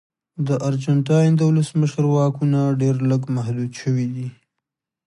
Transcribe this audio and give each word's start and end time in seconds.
د 0.47 0.49
ارجنټاین 0.67 1.31
د 1.35 1.41
ولسمشر 1.49 2.03
واکونه 2.09 2.59
ډېر 2.81 2.95
لږ 3.09 3.21
محدود 3.35 3.71
شوي 3.81 4.05
دي. 4.15 4.27